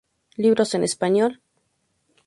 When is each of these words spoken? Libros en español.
Libros 0.43 0.73
en 0.73 0.83
español. 0.83 1.31